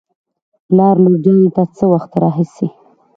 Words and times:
پلار: 0.67 0.95
لور 1.03 1.15
جانې 1.23 1.47
له 1.55 1.63
څه 1.77 1.85
وخت 1.93 2.11
راهېسې 2.23 2.67